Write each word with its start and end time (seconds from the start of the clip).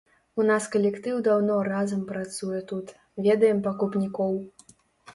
У 0.43 0.45
нас 0.51 0.63
калектыў 0.75 1.19
даўно 1.27 1.59
разам 1.69 2.01
працуе 2.13 2.65
тут, 2.75 2.97
ведаем 3.29 3.65
пакупнікоў. 3.71 4.33